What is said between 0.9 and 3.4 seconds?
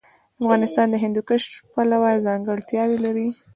د هندوکش پلوه ځانګړتیاوې لري.